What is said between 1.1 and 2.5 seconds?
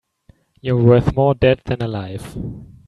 more dead than alive.